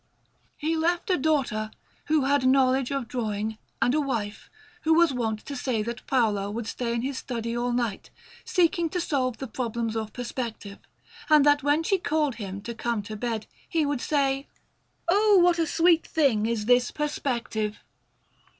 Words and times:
He 0.57 0.75
left 0.75 1.11
a 1.11 1.15
daughter, 1.15 1.69
who 2.07 2.25
had 2.25 2.47
knowledge 2.47 2.89
of 2.91 3.07
drawing, 3.07 3.59
and 3.79 3.93
a 3.93 4.01
wife, 4.01 4.49
who 4.81 4.95
was 4.95 5.13
wont 5.13 5.45
to 5.45 5.55
say 5.55 5.83
that 5.83 6.07
Paolo 6.07 6.49
would 6.49 6.65
stay 6.65 6.95
in 6.95 7.03
his 7.03 7.19
study 7.19 7.55
all 7.55 7.71
night, 7.71 8.09
seeking 8.43 8.89
to 8.89 8.99
solve 8.99 9.37
the 9.37 9.45
problems 9.45 9.95
of 9.95 10.11
perspective, 10.11 10.79
and 11.29 11.45
that 11.45 11.61
when 11.61 11.83
she 11.83 11.99
called 11.99 12.37
him 12.41 12.61
to 12.61 12.73
come 12.73 13.03
to 13.03 13.15
bed, 13.15 13.45
he 13.69 13.85
would 13.85 14.01
say: 14.01 14.47
"Oh, 15.07 15.37
what 15.39 15.59
a 15.59 15.67
sweet 15.67 16.07
thing 16.07 16.47
is 16.47 16.65
this 16.65 16.89
perspective!" 16.89 17.77